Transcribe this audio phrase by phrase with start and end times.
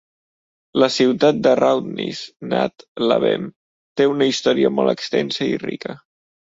[0.83, 3.47] La ciutat de Roudnice nad Labem
[4.01, 6.01] té una història molt extensa i rica.